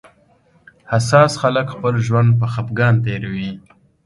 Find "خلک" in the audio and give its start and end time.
1.41-1.67